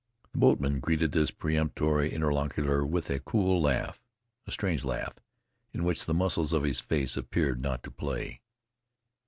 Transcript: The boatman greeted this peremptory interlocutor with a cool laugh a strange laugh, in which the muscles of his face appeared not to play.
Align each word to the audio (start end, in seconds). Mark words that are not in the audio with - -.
The 0.31 0.39
boatman 0.39 0.79
greeted 0.79 1.11
this 1.11 1.29
peremptory 1.29 2.11
interlocutor 2.11 2.83
with 2.83 3.11
a 3.11 3.19
cool 3.19 3.61
laugh 3.61 4.01
a 4.47 4.51
strange 4.51 4.83
laugh, 4.83 5.19
in 5.75 5.83
which 5.83 6.07
the 6.07 6.15
muscles 6.15 6.53
of 6.53 6.63
his 6.63 6.79
face 6.79 7.15
appeared 7.15 7.61
not 7.61 7.83
to 7.83 7.91
play. 7.91 8.41